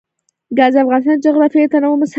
[0.57, 2.09] ګاز د افغانستان د جغرافیوي تنوع مثال دی.